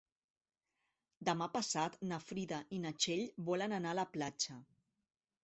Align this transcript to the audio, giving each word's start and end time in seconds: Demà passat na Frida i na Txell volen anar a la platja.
Demà 1.29 1.47
passat 1.57 1.99
na 2.13 2.19
Frida 2.31 2.59
i 2.79 2.81
na 2.87 2.93
Txell 2.99 3.23
volen 3.51 3.79
anar 3.79 3.93
a 3.95 4.01
la 4.01 4.09
platja. 4.17 4.59